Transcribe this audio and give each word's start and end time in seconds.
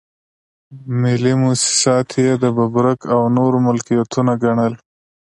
ملي 1.01 1.33
مواسسات 1.41 2.09
یې 2.23 2.31
د 2.43 2.45
ببرک 2.57 2.99
او 3.13 3.21
نورو 3.37 3.57
ملکيتونه 3.67 4.31
ګڼل. 4.43 4.73